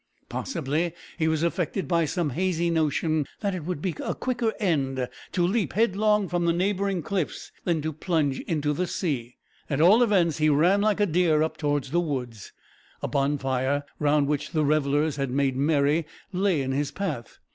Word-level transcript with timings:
Possibly 0.29 0.93
he 1.19 1.27
was 1.27 1.43
affected 1.43 1.87
by 1.87 2.05
some 2.05 2.31
hazy 2.31 2.71
notion 2.71 3.27
that 3.41 3.53
it 3.53 3.65
would 3.65 3.83
be 3.83 3.93
a 4.03 4.15
quicker 4.15 4.51
end 4.59 5.07
to 5.33 5.45
leap 5.45 5.73
headlong 5.73 6.27
from 6.27 6.45
the 6.45 6.53
neighbouring 6.53 7.03
cliffs 7.03 7.51
than 7.65 7.83
to 7.83 7.93
plunge 7.93 8.39
into 8.39 8.73
the 8.73 8.87
sea. 8.87 9.35
At 9.69 9.79
all 9.79 10.01
events, 10.01 10.39
he 10.39 10.49
ran 10.49 10.81
like 10.81 10.99
a 10.99 11.05
deer 11.05 11.43
up 11.43 11.55
towards 11.55 11.91
the 11.91 11.99
woods. 12.01 12.51
A 13.03 13.07
bonfire, 13.07 13.83
round 13.99 14.27
which 14.27 14.53
the 14.53 14.65
revellers 14.65 15.17
had 15.17 15.29
made 15.29 15.55
merry, 15.55 16.07
lay 16.33 16.63
in 16.63 16.71
his 16.71 16.89
path. 16.89 17.37